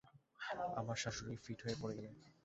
আমার 0.79 0.97
শাশুড়ি 1.03 1.35
ফিট 1.43 1.59
হয়ে 1.65 1.79
পড়ে 1.81 1.93
গেলেন। 1.97 2.13